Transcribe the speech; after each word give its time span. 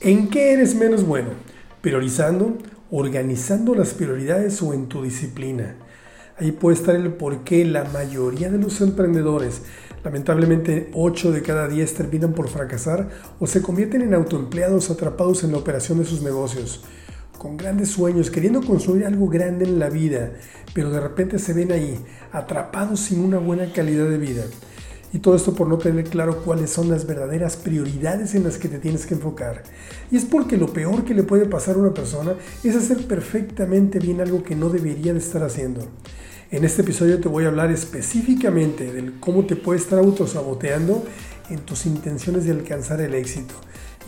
¿En 0.00 0.30
qué 0.30 0.52
eres 0.52 0.76
menos 0.76 1.04
bueno? 1.04 1.30
¿Priorizando, 1.80 2.56
organizando 2.88 3.74
las 3.74 3.94
prioridades 3.94 4.62
o 4.62 4.72
en 4.72 4.86
tu 4.86 5.02
disciplina? 5.02 5.74
Ahí 6.38 6.52
puede 6.52 6.76
estar 6.76 6.94
el 6.94 7.14
por 7.14 7.42
qué 7.42 7.64
la 7.64 7.82
mayoría 7.82 8.48
de 8.48 8.58
los 8.58 8.80
emprendedores, 8.80 9.62
lamentablemente 10.04 10.88
8 10.94 11.32
de 11.32 11.42
cada 11.42 11.66
10 11.66 11.94
terminan 11.94 12.32
por 12.32 12.48
fracasar 12.48 13.08
o 13.40 13.48
se 13.48 13.60
convierten 13.60 14.02
en 14.02 14.14
autoempleados 14.14 14.88
atrapados 14.88 15.42
en 15.42 15.50
la 15.50 15.58
operación 15.58 15.98
de 15.98 16.04
sus 16.04 16.22
negocios, 16.22 16.84
con 17.36 17.56
grandes 17.56 17.88
sueños, 17.88 18.30
queriendo 18.30 18.62
construir 18.62 19.04
algo 19.04 19.26
grande 19.26 19.64
en 19.64 19.80
la 19.80 19.90
vida, 19.90 20.30
pero 20.74 20.90
de 20.90 21.00
repente 21.00 21.40
se 21.40 21.54
ven 21.54 21.72
ahí, 21.72 21.98
atrapados 22.30 23.00
sin 23.00 23.18
una 23.18 23.38
buena 23.38 23.72
calidad 23.72 24.08
de 24.08 24.18
vida. 24.18 24.44
Y 25.12 25.20
todo 25.20 25.36
esto 25.36 25.54
por 25.54 25.68
no 25.68 25.78
tener 25.78 26.04
claro 26.04 26.42
cuáles 26.44 26.70
son 26.70 26.90
las 26.90 27.06
verdaderas 27.06 27.56
prioridades 27.56 28.34
en 28.34 28.44
las 28.44 28.58
que 28.58 28.68
te 28.68 28.78
tienes 28.78 29.06
que 29.06 29.14
enfocar. 29.14 29.62
Y 30.10 30.16
es 30.16 30.24
porque 30.24 30.56
lo 30.56 30.72
peor 30.72 31.04
que 31.04 31.14
le 31.14 31.22
puede 31.22 31.46
pasar 31.46 31.76
a 31.76 31.78
una 31.78 31.94
persona 31.94 32.34
es 32.62 32.76
hacer 32.76 33.06
perfectamente 33.06 33.98
bien 33.98 34.20
algo 34.20 34.42
que 34.42 34.54
no 34.54 34.68
debería 34.68 35.12
de 35.12 35.18
estar 35.18 35.42
haciendo. 35.42 35.86
En 36.50 36.64
este 36.64 36.82
episodio 36.82 37.20
te 37.20 37.28
voy 37.28 37.44
a 37.44 37.48
hablar 37.48 37.70
específicamente 37.70 38.92
de 38.92 39.12
cómo 39.20 39.46
te 39.46 39.56
puedes 39.56 39.82
estar 39.82 39.98
autosaboteando 39.98 41.04
en 41.50 41.60
tus 41.60 41.86
intenciones 41.86 42.44
de 42.44 42.52
alcanzar 42.52 43.00
el 43.00 43.14
éxito 43.14 43.54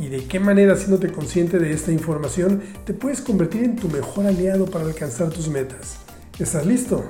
y 0.00 0.08
de 0.08 0.24
qué 0.24 0.40
manera, 0.40 0.72
haciéndote 0.72 1.12
consciente 1.12 1.58
de 1.58 1.72
esta 1.72 1.92
información, 1.92 2.62
te 2.84 2.94
puedes 2.94 3.20
convertir 3.20 3.64
en 3.64 3.76
tu 3.76 3.88
mejor 3.88 4.26
aliado 4.26 4.66
para 4.66 4.86
alcanzar 4.86 5.28
tus 5.30 5.48
metas. 5.48 5.96
¿Estás 6.38 6.64
listo? 6.64 7.04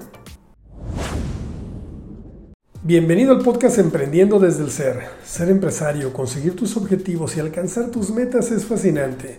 Bienvenido 2.82 3.32
al 3.32 3.42
podcast 3.42 3.76
Emprendiendo 3.76 4.38
desde 4.38 4.64
el 4.64 4.70
Ser. 4.70 5.00
Ser 5.22 5.50
empresario, 5.50 6.14
conseguir 6.14 6.56
tus 6.56 6.78
objetivos 6.78 7.36
y 7.36 7.40
alcanzar 7.40 7.90
tus 7.90 8.10
metas 8.10 8.50
es 8.50 8.64
fascinante. 8.64 9.38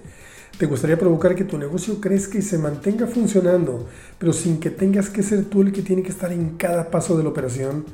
Te 0.60 0.68
gustaría 0.68 1.00
provocar 1.00 1.34
que 1.34 1.44
tu 1.44 1.58
negocio 1.58 2.00
crezca 2.00 2.38
y 2.38 2.44
se 2.44 2.60
mantenga 2.60 3.08
funcionando, 3.08 3.88
pero 4.20 4.32
sin 4.32 4.60
que 4.60 4.70
tengas 4.70 5.10
que 5.10 5.24
ser 5.24 5.46
tú 5.46 5.64
el 5.64 5.72
que 5.72 5.82
tiene 5.82 6.04
que 6.04 6.12
estar 6.12 6.32
en 6.32 6.52
cada 6.52 6.92
paso 6.92 7.18
de 7.18 7.24
la 7.24 7.30
operación. 7.30 7.86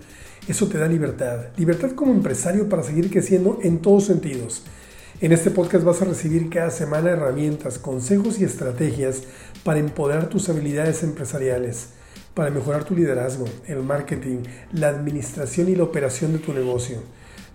Eso 0.49 0.67
te 0.67 0.79
da 0.79 0.87
libertad. 0.89 1.45
Libertad 1.55 1.91
como 1.91 2.11
empresario 2.11 2.67
para 2.67 2.83
seguir 2.83 3.09
creciendo 3.09 3.59
en 3.63 3.79
todos 3.79 4.03
sentidos. 4.03 4.63
En 5.21 5.31
este 5.31 5.49
podcast 5.49 5.85
vas 5.85 6.01
a 6.01 6.05
recibir 6.05 6.49
cada 6.49 6.71
semana 6.71 7.11
herramientas, 7.11 7.79
consejos 7.79 8.37
y 8.41 8.43
estrategias 8.43 9.23
para 9.63 9.79
empoderar 9.79 10.27
tus 10.27 10.49
habilidades 10.49 11.03
empresariales 11.03 11.91
para 12.37 12.51
mejorar 12.51 12.83
tu 12.83 12.95
liderazgo, 12.95 13.45
el 13.65 13.81
marketing, 13.81 14.43
la 14.71 14.89
administración 14.89 15.69
y 15.69 15.75
la 15.75 15.85
operación 15.85 16.33
de 16.33 16.37
tu 16.37 16.53
negocio. 16.53 16.99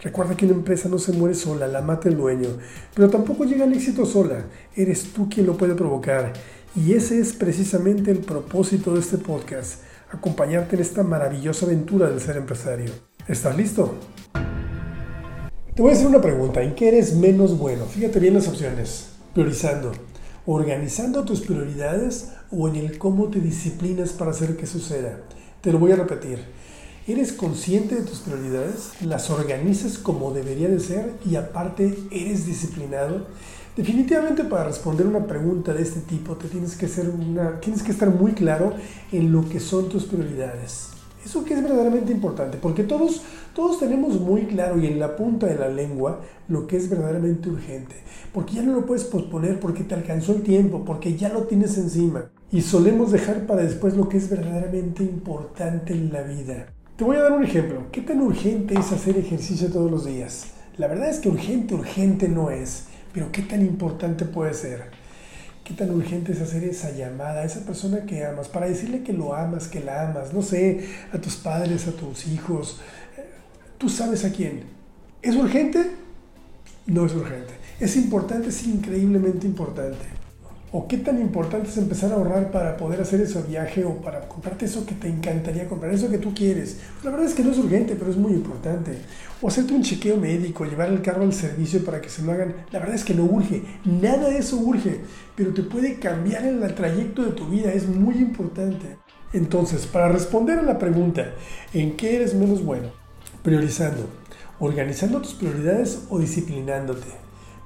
Recuerda 0.00 0.36
que 0.36 0.44
una 0.44 0.56
empresa 0.56 0.88
no 0.88 0.98
se 0.98 1.12
muere 1.12 1.36
sola, 1.36 1.68
la 1.68 1.82
mata 1.82 2.08
el 2.08 2.16
dueño, 2.16 2.48
pero 2.92 3.08
tampoco 3.08 3.44
llega 3.44 3.62
al 3.62 3.72
éxito 3.72 4.04
sola. 4.04 4.44
Eres 4.74 5.12
tú 5.12 5.28
quien 5.28 5.46
lo 5.46 5.56
puede 5.56 5.76
provocar. 5.76 6.32
Y 6.74 6.94
ese 6.94 7.20
es 7.20 7.32
precisamente 7.32 8.10
el 8.10 8.18
propósito 8.18 8.92
de 8.94 8.98
este 8.98 9.18
podcast, 9.18 9.82
acompañarte 10.10 10.74
en 10.74 10.82
esta 10.82 11.04
maravillosa 11.04 11.66
aventura 11.66 12.10
del 12.10 12.20
ser 12.20 12.36
empresario. 12.36 12.90
¿Estás 13.28 13.56
listo? 13.56 13.94
Te 15.76 15.80
voy 15.80 15.92
a 15.92 15.94
hacer 15.94 16.08
una 16.08 16.20
pregunta, 16.20 16.60
¿en 16.60 16.74
qué 16.74 16.88
eres 16.88 17.14
menos 17.14 17.56
bueno? 17.56 17.84
Fíjate 17.84 18.18
bien 18.18 18.34
las 18.34 18.48
opciones. 18.48 19.10
Priorizando 19.32 19.92
organizando 20.46 21.24
tus 21.24 21.40
prioridades 21.40 22.32
o 22.50 22.68
en 22.68 22.76
el 22.76 22.98
cómo 22.98 23.28
te 23.28 23.40
disciplinas 23.40 24.10
para 24.10 24.32
hacer 24.32 24.56
que 24.56 24.66
suceda. 24.66 25.20
Te 25.60 25.72
lo 25.72 25.78
voy 25.78 25.92
a 25.92 25.96
repetir. 25.96 26.38
¿Eres 27.06 27.32
consciente 27.32 27.96
de 27.96 28.02
tus 28.02 28.20
prioridades? 28.20 28.92
¿Las 29.02 29.30
organizas 29.30 29.98
como 29.98 30.32
debería 30.32 30.68
de 30.68 30.78
ser? 30.78 31.14
Y 31.28 31.36
aparte, 31.36 31.98
¿eres 32.10 32.46
disciplinado? 32.46 33.26
Definitivamente 33.76 34.44
para 34.44 34.64
responder 34.64 35.06
una 35.06 35.26
pregunta 35.26 35.72
de 35.72 35.82
este 35.82 36.00
tipo 36.00 36.36
te 36.36 36.46
tienes 36.46 36.76
que, 36.76 36.88
ser 36.88 37.08
una, 37.08 37.58
tienes 37.58 37.82
que 37.82 37.90
estar 37.90 38.10
muy 38.10 38.32
claro 38.32 38.74
en 39.10 39.32
lo 39.32 39.48
que 39.48 39.60
son 39.60 39.88
tus 39.88 40.04
prioridades. 40.04 40.90
Eso 41.24 41.44
que 41.44 41.54
es 41.54 41.62
verdaderamente 41.62 42.12
importante, 42.12 42.58
porque 42.58 42.84
todos, 42.84 43.22
todos 43.54 43.78
tenemos 43.80 44.20
muy 44.20 44.46
claro 44.46 44.78
y 44.78 44.86
en 44.86 44.98
la 44.98 45.16
punta 45.16 45.46
de 45.46 45.56
la 45.56 45.68
lengua 45.68 46.20
lo 46.48 46.66
que 46.66 46.76
es 46.76 46.88
verdaderamente 46.88 47.50
urgente, 47.50 47.96
porque 48.32 48.54
ya 48.54 48.62
no 48.62 48.72
lo 48.72 48.86
puedes 48.86 49.04
posponer, 49.04 49.60
porque 49.60 49.84
te 49.84 49.94
alcanzó 49.94 50.32
el 50.32 50.42
tiempo, 50.42 50.84
porque 50.84 51.16
ya 51.16 51.28
lo 51.28 51.42
tienes 51.42 51.76
encima. 51.76 52.30
Y 52.50 52.62
solemos 52.62 53.12
dejar 53.12 53.46
para 53.46 53.62
después 53.62 53.96
lo 53.96 54.08
que 54.08 54.18
es 54.18 54.28
verdaderamente 54.28 55.02
importante 55.02 55.92
en 55.92 56.12
la 56.12 56.22
vida. 56.22 56.66
Te 56.96 57.04
voy 57.04 57.16
a 57.16 57.22
dar 57.22 57.32
un 57.32 57.44
ejemplo. 57.44 57.86
¿Qué 57.90 58.02
tan 58.02 58.20
urgente 58.20 58.74
es 58.78 58.92
hacer 58.92 59.16
ejercicio 59.16 59.68
todos 59.70 59.90
los 59.90 60.04
días? 60.04 60.48
La 60.76 60.86
verdad 60.86 61.10
es 61.10 61.18
que 61.18 61.28
urgente, 61.28 61.74
urgente 61.74 62.28
no 62.28 62.50
es, 62.50 62.84
pero 63.12 63.30
¿qué 63.32 63.42
tan 63.42 63.62
importante 63.62 64.24
puede 64.24 64.54
ser? 64.54 64.90
¿Qué 65.64 65.74
tan 65.74 65.90
urgente 65.90 66.32
es 66.32 66.40
hacer 66.40 66.64
esa 66.64 66.90
llamada 66.90 67.42
a 67.42 67.44
esa 67.44 67.60
persona 67.60 68.04
que 68.04 68.24
amas 68.24 68.48
para 68.48 68.66
decirle 68.66 69.02
que 69.02 69.12
lo 69.12 69.34
amas, 69.34 69.68
que 69.68 69.80
la 69.80 70.08
amas? 70.08 70.32
No 70.34 70.42
sé, 70.42 70.86
a 71.12 71.18
tus 71.18 71.36
padres, 71.36 71.86
a 71.86 71.92
tus 71.92 72.26
hijos. 72.26 72.80
Tú 73.82 73.88
sabes 73.88 74.24
a 74.24 74.30
quién. 74.30 74.62
¿Es 75.22 75.34
urgente? 75.34 75.90
No 76.86 77.04
es 77.04 77.16
urgente. 77.16 77.52
Es 77.80 77.96
importante, 77.96 78.50
es 78.50 78.64
increíblemente 78.64 79.44
importante. 79.44 80.04
¿O 80.70 80.86
qué 80.86 80.98
tan 80.98 81.20
importante 81.20 81.68
es 81.68 81.76
empezar 81.78 82.12
a 82.12 82.14
ahorrar 82.14 82.52
para 82.52 82.76
poder 82.76 83.00
hacer 83.00 83.20
ese 83.20 83.42
viaje 83.42 83.84
o 83.84 83.96
para 83.96 84.28
comprarte 84.28 84.66
eso 84.66 84.86
que 84.86 84.94
te 84.94 85.08
encantaría 85.08 85.66
comprar, 85.66 85.92
eso 85.92 86.08
que 86.08 86.18
tú 86.18 86.32
quieres? 86.32 86.76
la 87.02 87.10
verdad 87.10 87.26
es 87.26 87.34
que 87.34 87.42
no 87.42 87.50
es 87.50 87.58
urgente, 87.58 87.96
pero 87.96 88.08
es 88.08 88.16
muy 88.16 88.34
importante. 88.34 88.98
O 89.40 89.48
hacerte 89.48 89.74
un 89.74 89.82
chequeo 89.82 90.16
médico, 90.16 90.64
llevar 90.64 90.88
el 90.88 91.02
carro 91.02 91.24
al 91.24 91.32
servicio 91.32 91.84
para 91.84 92.00
que 92.00 92.08
se 92.08 92.22
lo 92.22 92.30
hagan. 92.30 92.54
La 92.70 92.78
verdad 92.78 92.94
es 92.94 93.02
que 93.02 93.14
no 93.14 93.24
urge, 93.24 93.64
nada 93.84 94.28
de 94.28 94.38
eso 94.38 94.58
urge, 94.58 95.00
pero 95.34 95.52
te 95.52 95.64
puede 95.64 95.98
cambiar 95.98 96.44
el 96.44 96.72
trayecto 96.76 97.24
de 97.24 97.32
tu 97.32 97.48
vida, 97.48 97.72
es 97.72 97.88
muy 97.88 98.14
importante. 98.14 98.96
Entonces, 99.32 99.86
para 99.86 100.08
responder 100.08 100.60
a 100.60 100.62
la 100.62 100.78
pregunta, 100.78 101.34
¿en 101.74 101.96
qué 101.96 102.14
eres 102.14 102.32
menos 102.32 102.64
bueno? 102.64 103.01
Priorizando, 103.42 104.06
organizando 104.60 105.20
tus 105.20 105.34
prioridades 105.34 106.04
o 106.10 106.18
disciplinándote 106.18 107.22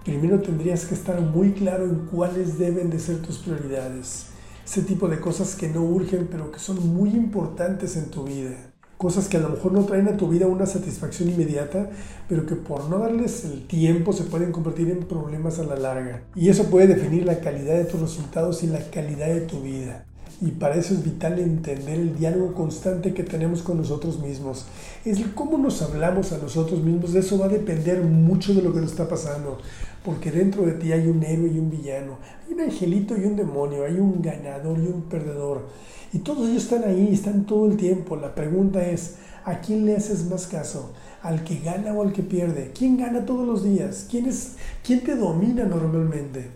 primero 0.07 0.39
tendrías 0.39 0.85
que 0.85 0.95
estar 0.95 1.21
muy 1.21 1.51
claro 1.51 1.85
en 1.85 2.07
cuáles 2.13 2.61
deben 2.61 2.91
de 2.91 3.01
ser 3.01 3.23
tus 3.23 3.39
prioridades. 3.39 4.27
Ese 4.65 4.83
tipo 4.83 5.09
de 5.09 5.19
cosas 5.19 5.57
que 5.57 5.69
no 5.69 5.83
urgen, 5.83 6.29
pero 6.31 6.53
que 6.53 6.61
son 6.61 6.95
muy 6.95 7.11
importantes 7.11 7.97
en 7.97 8.09
tu 8.09 8.23
vida. 8.23 8.55
Cosas 8.99 9.27
que 9.27 9.37
a 9.37 9.41
lo 9.41 9.49
mejor 9.49 9.73
no 9.73 9.85
traen 9.85 10.07
a 10.07 10.17
tu 10.17 10.29
vida 10.29 10.47
una 10.47 10.65
satisfacción 10.65 11.29
inmediata, 11.29 11.91
pero 12.29 12.47
que 12.47 12.55
por 12.55 12.89
no 12.89 13.01
darles 13.01 13.45
el 13.45 13.67
tiempo 13.67 14.13
se 14.13 14.25
pueden 14.25 14.53
convertir 14.53 14.91
en 14.91 15.01
problemas 15.01 15.59
a 15.59 15.65
la 15.65 15.77
larga. 15.77 16.23
Y 16.37 16.51
eso 16.51 16.71
puede 16.71 16.87
definir 16.87 17.27
la 17.27 17.41
calidad 17.41 17.75
de 17.75 17.85
tus 17.85 18.01
resultados 18.01 18.63
y 18.63 18.69
la 18.69 18.89
calidad 18.91 19.27
de 19.27 19.41
tu 19.41 19.61
vida. 19.61 20.07
Y 20.39 20.51
para 20.51 20.75
eso 20.75 20.93
es 20.93 21.03
vital 21.03 21.39
entender 21.39 21.99
el 21.99 22.17
diálogo 22.19 22.53
constante 22.53 23.15
que 23.15 23.23
tenemos 23.23 23.63
con 23.63 23.79
nosotros 23.79 24.19
mismos. 24.21 24.67
Es 25.05 25.19
cómo 25.35 25.57
nos 25.57 25.81
hablamos 25.81 26.33
a 26.33 26.39
nosotros 26.39 26.83
mismos. 26.83 27.15
Eso 27.15 27.39
va 27.39 27.47
a 27.47 27.49
depender 27.49 28.03
mucho 28.03 28.53
de 28.53 28.61
lo 28.61 28.73
que 28.75 28.81
nos 28.81 28.91
está 28.91 29.09
pasando. 29.09 29.59
Porque 30.05 30.31
dentro 30.31 30.67
de 30.67 30.73
ti 30.73 30.93
hay 30.93 31.07
un 31.09 31.23
héroe 31.23 31.49
y 31.49 31.59
un 31.59 31.71
villano. 31.71 32.19
Hay 32.47 32.53
un 32.53 32.61
angelito 32.61 33.17
y 33.17 33.25
un 33.25 33.37
demonio. 33.37 33.87
Hay 33.87 33.95
un 33.95 34.21
ganador 34.21 34.79
y 34.79 34.87
un 34.87 35.03
perdedor. 35.05 35.69
Y 36.13 36.19
todos 36.19 36.51
ellos 36.51 36.65
están 36.65 36.85
ahí, 36.85 37.15
están 37.15 37.47
todo 37.47 37.71
el 37.71 37.79
tiempo. 37.79 38.15
La 38.17 38.35
pregunta 38.35 38.87
es, 38.87 39.17
¿a 39.47 39.61
quién 39.61 39.87
le 39.87 39.97
haces 39.97 40.27
más 40.27 40.47
caso? 40.47 40.93
¿Al 41.23 41.45
que 41.45 41.61
gana 41.61 41.95
o 41.95 42.03
al 42.03 42.13
que 42.13 42.23
pierde? 42.23 42.73
¿Quién 42.77 42.99
gana 42.99 43.25
todos 43.25 43.47
los 43.47 43.65
días? 43.65 44.07
¿Quién, 44.11 44.27
es, 44.27 44.53
quién 44.85 45.03
te 45.03 45.17
domina 45.17 45.65
normalmente? 45.65 46.51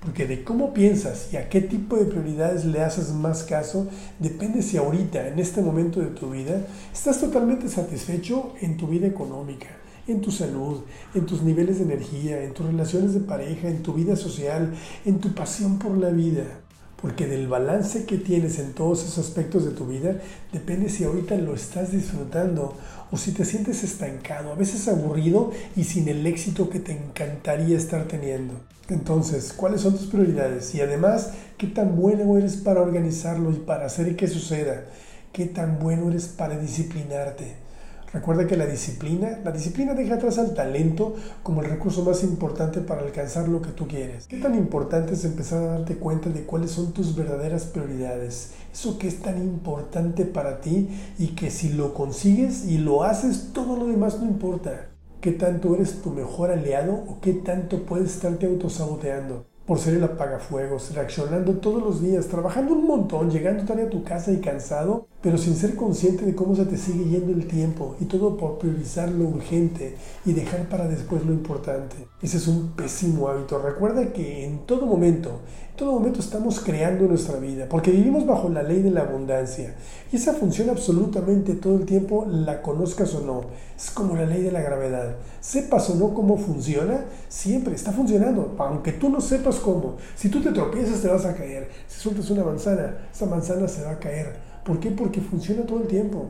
Porque 0.00 0.26
de 0.26 0.44
cómo 0.44 0.72
piensas 0.72 1.28
y 1.32 1.36
a 1.36 1.48
qué 1.50 1.60
tipo 1.60 1.96
de 1.96 2.06
prioridades 2.06 2.64
le 2.64 2.80
haces 2.82 3.10
más 3.12 3.42
caso, 3.42 3.86
depende 4.18 4.62
si 4.62 4.78
ahorita, 4.78 5.28
en 5.28 5.38
este 5.38 5.60
momento 5.60 6.00
de 6.00 6.06
tu 6.06 6.30
vida, 6.30 6.66
estás 6.92 7.20
totalmente 7.20 7.68
satisfecho 7.68 8.54
en 8.62 8.78
tu 8.78 8.86
vida 8.86 9.06
económica, 9.06 9.68
en 10.08 10.22
tu 10.22 10.30
salud, 10.30 10.80
en 11.14 11.26
tus 11.26 11.42
niveles 11.42 11.78
de 11.78 11.84
energía, 11.84 12.42
en 12.42 12.54
tus 12.54 12.66
relaciones 12.66 13.12
de 13.12 13.20
pareja, 13.20 13.68
en 13.68 13.82
tu 13.82 13.92
vida 13.92 14.16
social, 14.16 14.72
en 15.04 15.18
tu 15.18 15.34
pasión 15.34 15.78
por 15.78 15.96
la 15.98 16.08
vida. 16.08 16.59
Porque 17.00 17.26
del 17.26 17.48
balance 17.48 18.04
que 18.04 18.18
tienes 18.18 18.58
en 18.58 18.74
todos 18.74 19.02
esos 19.02 19.18
aspectos 19.18 19.64
de 19.64 19.70
tu 19.70 19.86
vida 19.86 20.16
depende 20.52 20.90
si 20.90 21.04
ahorita 21.04 21.36
lo 21.36 21.54
estás 21.54 21.92
disfrutando 21.92 22.76
o 23.10 23.16
si 23.16 23.32
te 23.32 23.44
sientes 23.44 23.82
estancado, 23.82 24.52
a 24.52 24.54
veces 24.54 24.86
aburrido 24.86 25.50
y 25.76 25.84
sin 25.84 26.08
el 26.08 26.26
éxito 26.26 26.68
que 26.68 26.78
te 26.78 26.92
encantaría 26.92 27.76
estar 27.76 28.04
teniendo. 28.04 28.54
Entonces, 28.88 29.52
¿cuáles 29.52 29.80
son 29.80 29.96
tus 29.96 30.08
prioridades? 30.08 30.74
Y 30.74 30.80
además, 30.80 31.32
¿qué 31.56 31.68
tan 31.68 31.96
bueno 31.96 32.36
eres 32.36 32.56
para 32.56 32.82
organizarlo 32.82 33.50
y 33.50 33.56
para 33.56 33.86
hacer 33.86 34.14
que 34.16 34.28
suceda? 34.28 34.84
¿Qué 35.32 35.46
tan 35.46 35.78
bueno 35.78 36.10
eres 36.10 36.26
para 36.26 36.58
disciplinarte? 36.58 37.69
Recuerda 38.12 38.48
que 38.48 38.56
la 38.56 38.66
disciplina, 38.66 39.38
la 39.44 39.52
disciplina 39.52 39.94
deja 39.94 40.16
atrás 40.16 40.38
al 40.38 40.52
talento 40.52 41.14
como 41.44 41.62
el 41.62 41.70
recurso 41.70 42.04
más 42.04 42.24
importante 42.24 42.80
para 42.80 43.02
alcanzar 43.02 43.48
lo 43.48 43.62
que 43.62 43.70
tú 43.70 43.86
quieres. 43.86 44.26
¿Qué 44.26 44.38
tan 44.38 44.56
importante 44.56 45.14
es 45.14 45.24
empezar 45.24 45.62
a 45.62 45.78
darte 45.78 45.94
cuenta 45.94 46.28
de 46.28 46.42
cuáles 46.42 46.72
son 46.72 46.92
tus 46.92 47.14
verdaderas 47.14 47.66
prioridades? 47.66 48.50
Eso 48.72 48.98
que 48.98 49.06
es 49.06 49.20
tan 49.20 49.38
importante 49.38 50.24
para 50.24 50.60
ti 50.60 50.88
y 51.20 51.28
que 51.28 51.52
si 51.52 51.68
lo 51.68 51.94
consigues 51.94 52.64
y 52.66 52.78
lo 52.78 53.04
haces, 53.04 53.50
todo 53.52 53.76
lo 53.76 53.86
demás 53.86 54.18
no 54.18 54.26
importa. 54.26 54.88
¿Qué 55.20 55.30
tanto 55.30 55.74
eres 55.76 56.02
tu 56.02 56.10
mejor 56.10 56.50
aliado 56.50 56.94
o 56.94 57.20
qué 57.20 57.32
tanto 57.32 57.84
puedes 57.84 58.10
estarte 58.10 58.46
autosaboteando? 58.46 59.50
por 59.70 59.78
ser 59.78 59.94
el 59.94 60.02
apagafuegos, 60.02 60.92
reaccionando 60.96 61.58
todos 61.58 61.80
los 61.80 62.02
días, 62.02 62.26
trabajando 62.26 62.72
un 62.72 62.88
montón, 62.88 63.30
llegando 63.30 63.64
tarde 63.64 63.84
a 63.84 63.88
tu 63.88 64.02
casa 64.02 64.32
y 64.32 64.40
cansado, 64.40 65.06
pero 65.22 65.36
sin 65.36 65.54
ser 65.54 65.76
consciente 65.76 66.24
de 66.24 66.34
cómo 66.34 66.56
se 66.56 66.64
te 66.64 66.78
sigue 66.78 67.04
yendo 67.04 67.32
el 67.32 67.46
tiempo 67.46 67.94
y 68.00 68.06
todo 68.06 68.36
por 68.36 68.58
priorizar 68.58 69.10
lo 69.10 69.28
urgente 69.28 69.96
y 70.24 70.32
dejar 70.32 70.68
para 70.68 70.88
después 70.88 71.24
lo 71.26 71.32
importante. 71.32 71.96
Ese 72.22 72.38
es 72.38 72.48
un 72.48 72.70
pésimo 72.70 73.28
hábito. 73.28 73.58
Recuerda 73.58 74.12
que 74.12 74.46
en 74.46 74.60
todo 74.60 74.86
momento, 74.86 75.40
en 75.70 75.76
todo 75.76 75.92
momento 75.92 76.20
estamos 76.20 76.60
creando 76.60 77.06
nuestra 77.06 77.38
vida, 77.38 77.66
porque 77.68 77.90
vivimos 77.90 78.26
bajo 78.26 78.48
la 78.48 78.62
ley 78.62 78.80
de 78.80 78.90
la 78.90 79.02
abundancia 79.02 79.74
y 80.10 80.16
esa 80.16 80.32
funciona 80.32 80.72
absolutamente 80.72 81.54
todo 81.54 81.76
el 81.76 81.84
tiempo, 81.84 82.26
la 82.26 82.62
conozcas 82.62 83.14
o 83.14 83.20
no. 83.20 83.42
Es 83.76 83.90
como 83.90 84.16
la 84.16 84.24
ley 84.24 84.42
de 84.42 84.52
la 84.52 84.62
gravedad. 84.62 85.16
Sepas 85.40 85.90
o 85.90 85.94
no 85.96 86.14
cómo 86.14 86.38
funciona, 86.38 87.04
siempre 87.28 87.74
está 87.74 87.92
funcionando, 87.92 88.54
aunque 88.58 88.92
tú 88.92 89.10
no 89.10 89.20
sepas 89.20 89.56
cómo. 89.56 89.96
Si 90.16 90.30
tú 90.30 90.42
te 90.42 90.52
tropiezas 90.52 91.00
te 91.00 91.08
vas 91.08 91.26
a 91.26 91.34
caer. 91.34 91.68
Si 91.86 92.00
sueltas 92.00 92.30
una 92.30 92.44
manzana, 92.44 93.08
esa 93.12 93.26
manzana 93.26 93.68
se 93.68 93.82
va 93.84 93.92
a 93.92 93.98
caer. 93.98 94.49
¿Por 94.64 94.80
qué? 94.80 94.90
Porque 94.90 95.20
funciona 95.20 95.62
todo 95.62 95.80
el 95.80 95.86
tiempo. 95.86 96.26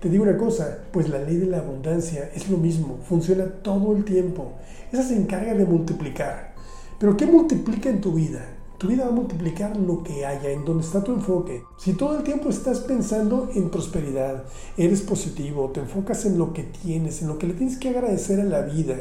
Te 0.00 0.08
digo 0.08 0.22
una 0.22 0.36
cosa, 0.36 0.78
pues 0.92 1.08
la 1.08 1.18
ley 1.18 1.36
de 1.36 1.46
la 1.46 1.58
abundancia 1.58 2.30
es 2.34 2.48
lo 2.48 2.56
mismo, 2.56 3.00
funciona 3.08 3.44
todo 3.46 3.96
el 3.96 4.04
tiempo. 4.04 4.52
Esa 4.92 5.02
se 5.02 5.16
encarga 5.16 5.54
de 5.54 5.64
multiplicar. 5.64 6.54
Pero 7.00 7.16
¿qué 7.16 7.26
multiplica 7.26 7.90
en 7.90 8.00
tu 8.00 8.12
vida? 8.12 8.44
Tu 8.78 8.86
vida 8.86 9.06
va 9.06 9.10
a 9.10 9.12
multiplicar 9.12 9.76
lo 9.76 10.04
que 10.04 10.24
haya, 10.24 10.50
en 10.50 10.64
donde 10.64 10.84
está 10.84 11.02
tu 11.02 11.12
enfoque. 11.12 11.64
Si 11.78 11.94
todo 11.94 12.16
el 12.16 12.22
tiempo 12.22 12.48
estás 12.48 12.78
pensando 12.78 13.50
en 13.52 13.70
prosperidad, 13.70 14.44
eres 14.76 15.02
positivo, 15.02 15.70
te 15.70 15.80
enfocas 15.80 16.24
en 16.26 16.38
lo 16.38 16.52
que 16.52 16.62
tienes, 16.62 17.20
en 17.20 17.26
lo 17.26 17.38
que 17.38 17.48
le 17.48 17.54
tienes 17.54 17.76
que 17.76 17.88
agradecer 17.88 18.40
a 18.40 18.44
la 18.44 18.62
vida 18.62 18.94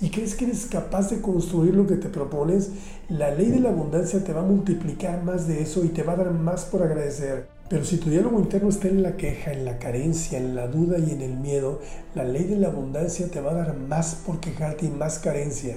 y 0.00 0.10
crees 0.10 0.34
que 0.34 0.46
eres 0.46 0.66
capaz 0.66 1.10
de 1.10 1.20
construir 1.20 1.76
lo 1.76 1.86
que 1.86 1.94
te 1.94 2.08
propones, 2.08 2.70
la 3.08 3.30
ley 3.30 3.46
de 3.46 3.60
la 3.60 3.68
abundancia 3.68 4.24
te 4.24 4.32
va 4.32 4.40
a 4.40 4.44
multiplicar 4.44 5.22
más 5.22 5.46
de 5.46 5.62
eso 5.62 5.84
y 5.84 5.90
te 5.90 6.02
va 6.02 6.14
a 6.14 6.16
dar 6.16 6.32
más 6.32 6.64
por 6.64 6.82
agradecer. 6.82 7.59
Pero 7.70 7.84
si 7.84 7.98
tu 7.98 8.10
diálogo 8.10 8.40
interno 8.40 8.68
está 8.68 8.88
en 8.88 9.00
la 9.00 9.16
queja, 9.16 9.52
en 9.52 9.64
la 9.64 9.78
carencia, 9.78 10.38
en 10.38 10.56
la 10.56 10.66
duda 10.66 10.98
y 10.98 11.12
en 11.12 11.22
el 11.22 11.36
miedo, 11.36 11.80
la 12.16 12.24
ley 12.24 12.42
de 12.42 12.56
la 12.56 12.66
abundancia 12.66 13.28
te 13.30 13.40
va 13.40 13.52
a 13.52 13.54
dar 13.54 13.76
más 13.76 14.16
por 14.26 14.40
quejarte 14.40 14.86
y 14.86 14.90
más 14.90 15.20
carencia. 15.20 15.76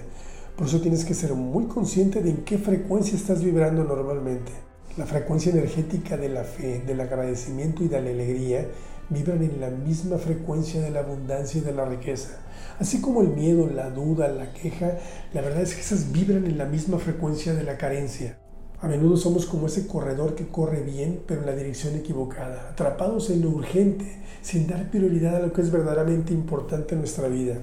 Por 0.58 0.66
eso 0.66 0.82
tienes 0.82 1.06
que 1.06 1.14
ser 1.14 1.36
muy 1.36 1.66
consciente 1.66 2.24
de 2.24 2.32
en 2.32 2.38
qué 2.46 2.58
frecuencia 2.58 3.16
estás 3.16 3.44
vibrando 3.44 3.84
normalmente. 3.84 4.52
La 4.98 5.06
frecuencia 5.06 5.52
energética 5.52 6.18
de 6.18 6.30
la 6.30 6.44
fe, 6.44 6.80
del 6.80 7.00
agradecimiento 7.00 7.84
y 7.84 7.90
de 7.90 8.02
la 8.02 8.10
alegría 8.10 8.66
vibran 9.10 9.44
en 9.44 9.62
la 9.62 9.70
misma 9.70 10.18
frecuencia 10.18 10.82
de 10.82 10.90
la 10.90 11.02
abundancia 11.02 11.62
y 11.62 11.64
de 11.64 11.74
la 11.74 11.86
riqueza. 11.86 12.40
Así 12.80 13.02
como 13.02 13.22
el 13.22 13.28
miedo, 13.28 13.70
la 13.70 13.92
duda, 13.92 14.30
la 14.30 14.52
queja, 14.52 14.98
la 15.32 15.42
verdad 15.42 15.62
es 15.62 15.76
que 15.76 15.82
esas 15.82 16.12
vibran 16.12 16.46
en 16.46 16.58
la 16.58 16.66
misma 16.66 16.98
frecuencia 16.98 17.54
de 17.54 17.62
la 17.62 17.78
carencia. 17.78 18.40
A 18.84 18.88
menudo 18.90 19.16
somos 19.16 19.46
como 19.46 19.68
ese 19.68 19.88
corredor 19.88 20.36
que 20.36 20.50
corre 20.50 20.82
bien, 20.82 21.22
pero 21.26 21.40
en 21.40 21.46
la 21.46 21.56
dirección 21.56 21.96
equivocada, 21.96 22.72
atrapados 22.72 23.30
en 23.30 23.42
lo 23.42 23.50
urgente, 23.50 24.22
sin 24.42 24.68
dar 24.68 24.92
prioridad 24.92 25.38
a 25.38 25.40
lo 25.40 25.54
que 25.54 25.62
es 25.62 25.72
verdaderamente 25.72 26.34
importante 26.34 26.94
en 26.94 27.00
nuestra 27.00 27.30
vida. 27.30 27.56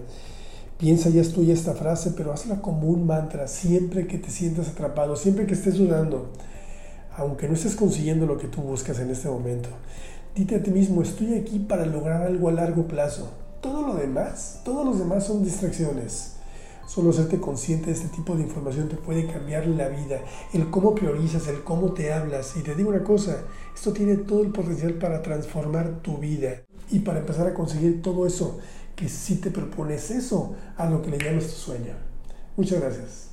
Piensa 0.79 1.11
ya 1.11 1.21
es 1.21 1.37
esta 1.37 1.75
frase, 1.75 2.15
pero 2.17 2.33
hazla 2.33 2.63
como 2.63 2.89
un 2.89 3.07
mantra 3.07 3.49
siempre 3.49 4.07
que 4.07 4.17
te 4.17 4.31
sientas 4.31 4.71
atrapado, 4.71 5.15
siempre 5.15 5.45
que 5.45 5.53
estés 5.53 5.77
dudando, 5.77 6.31
aunque 7.15 7.49
no 7.49 7.53
estés 7.53 7.77
consiguiendo 7.77 8.25
lo 8.25 8.39
que 8.39 8.49
tú 8.49 8.63
buscas 8.63 8.99
en 8.99 9.11
este 9.11 9.29
momento. 9.29 9.69
Dite 10.35 10.57
a 10.57 10.63
ti 10.63 10.71
mismo, 10.71 11.03
estoy 11.03 11.35
aquí 11.35 11.59
para 11.59 11.85
lograr 11.85 12.23
algo 12.23 12.49
a 12.49 12.53
largo 12.53 12.89
plazo. 12.89 13.29
Todo 13.61 13.87
lo 13.87 13.93
demás, 13.93 14.63
todos 14.65 14.87
los 14.87 14.99
demás 14.99 15.27
son 15.27 15.45
distracciones. 15.45 16.40
Solo 16.93 17.13
serte 17.13 17.39
consciente 17.39 17.87
de 17.87 17.93
este 17.93 18.09
tipo 18.09 18.35
de 18.35 18.43
información 18.43 18.89
te 18.89 18.97
puede 18.97 19.25
cambiar 19.25 19.65
la 19.69 19.87
vida, 19.87 20.23
el 20.53 20.71
cómo 20.71 20.93
priorizas, 20.93 21.47
el 21.47 21.63
cómo 21.63 21.93
te 21.93 22.13
hablas. 22.13 22.57
Y 22.57 22.63
te 22.63 22.75
digo 22.75 22.89
una 22.89 23.05
cosa, 23.05 23.45
esto 23.73 23.93
tiene 23.93 24.17
todo 24.17 24.43
el 24.43 24.49
potencial 24.49 24.95
para 24.95 25.23
transformar 25.23 26.01
tu 26.03 26.19
vida 26.19 26.63
y 26.91 26.99
para 26.99 27.21
empezar 27.21 27.47
a 27.47 27.55
conseguir 27.55 28.03
todo 28.03 28.27
eso 28.27 28.59
que 28.97 29.09
si 29.09 29.37
te 29.37 29.53
propones 29.53 30.11
eso 30.11 30.57
a 30.77 30.91
lo 30.91 31.01
que 31.01 31.11
le 31.11 31.19
llamas 31.19 31.47
tu 31.47 31.53
sueño. 31.53 31.93
Muchas 32.57 32.81
gracias. 32.81 33.29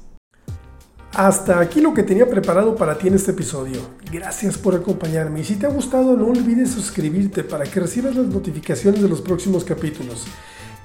Hasta 1.13 1.59
aquí 1.59 1.81
lo 1.81 1.95
que 1.95 2.03
tenía 2.03 2.29
preparado 2.29 2.75
para 2.75 2.95
ti 2.95 3.07
en 3.07 3.15
este 3.15 3.31
episodio. 3.31 3.79
Gracias 4.11 4.55
por 4.55 4.75
acompañarme 4.75 5.39
y 5.39 5.43
si 5.43 5.55
te 5.55 5.65
ha 5.65 5.69
gustado 5.69 6.15
no 6.15 6.27
olvides 6.27 6.69
suscribirte 6.69 7.43
para 7.43 7.63
que 7.63 7.79
recibas 7.79 8.15
las 8.15 8.27
notificaciones 8.27 9.01
de 9.01 9.09
los 9.09 9.21
próximos 9.21 9.63
capítulos. 9.63 10.27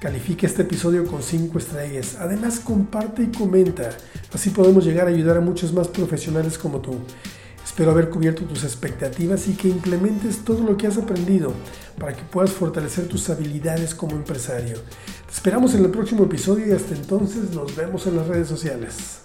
Califica 0.03 0.45
este 0.45 0.63
episodio 0.63 1.07
con 1.07 1.23
5 1.23 1.57
estrellas. 1.57 2.17
Además 2.19 2.59
comparte 2.59 3.23
y 3.23 3.27
comenta. 3.27 3.89
Así 4.33 4.49
podemos 4.49 4.83
llegar 4.83 5.07
a 5.07 5.11
ayudar 5.11 5.37
a 5.37 5.39
muchos 5.39 5.71
más 5.71 5.87
profesionales 5.87 6.57
como 6.57 6.81
tú. 6.81 6.97
Espero 7.63 7.91
haber 7.91 8.09
cubierto 8.09 8.43
tus 8.43 8.65
expectativas 8.65 9.47
y 9.47 9.53
que 9.53 9.69
implementes 9.69 10.43
todo 10.43 10.61
lo 10.61 10.75
que 10.75 10.87
has 10.87 10.97
aprendido 10.97 11.53
para 11.97 12.13
que 12.13 12.23
puedas 12.23 12.51
fortalecer 12.51 13.07
tus 13.07 13.29
habilidades 13.29 13.95
como 13.95 14.17
empresario. 14.17 14.75
Te 15.25 15.33
esperamos 15.33 15.73
en 15.73 15.85
el 15.85 15.89
próximo 15.89 16.25
episodio 16.25 16.67
y 16.67 16.71
hasta 16.73 16.95
entonces 16.95 17.51
nos 17.51 17.73
vemos 17.73 18.05
en 18.05 18.17
las 18.17 18.27
redes 18.27 18.49
sociales. 18.49 19.21